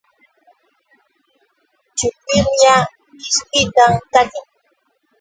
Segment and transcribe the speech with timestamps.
[1.97, 2.75] Chupiqla
[3.15, 4.47] mishkita takin.